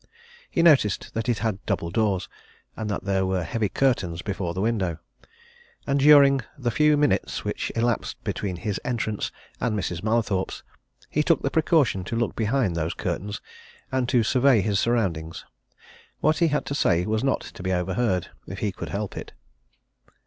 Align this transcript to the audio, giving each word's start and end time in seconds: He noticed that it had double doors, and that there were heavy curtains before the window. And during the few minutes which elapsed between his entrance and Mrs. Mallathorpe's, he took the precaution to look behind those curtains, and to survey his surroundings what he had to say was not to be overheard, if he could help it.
He 0.49 0.63
noticed 0.63 1.13
that 1.13 1.29
it 1.29 1.37
had 1.45 1.63
double 1.67 1.91
doors, 1.91 2.27
and 2.75 2.89
that 2.89 3.03
there 3.03 3.23
were 3.23 3.43
heavy 3.43 3.69
curtains 3.69 4.23
before 4.23 4.55
the 4.55 4.59
window. 4.61 4.97
And 5.85 5.99
during 5.99 6.41
the 6.57 6.71
few 6.71 6.97
minutes 6.97 7.45
which 7.45 7.71
elapsed 7.75 8.17
between 8.23 8.55
his 8.55 8.81
entrance 8.83 9.31
and 9.59 9.77
Mrs. 9.77 10.01
Mallathorpe's, 10.01 10.63
he 11.11 11.21
took 11.21 11.43
the 11.43 11.51
precaution 11.51 12.03
to 12.05 12.15
look 12.15 12.35
behind 12.35 12.75
those 12.75 12.95
curtains, 12.95 13.41
and 13.91 14.09
to 14.09 14.23
survey 14.23 14.61
his 14.61 14.79
surroundings 14.79 15.45
what 16.19 16.39
he 16.39 16.47
had 16.47 16.65
to 16.65 16.73
say 16.73 17.05
was 17.05 17.23
not 17.23 17.41
to 17.41 17.61
be 17.61 17.71
overheard, 17.71 18.31
if 18.47 18.57
he 18.57 18.71
could 18.71 18.89
help 18.89 19.15
it. 19.15 19.33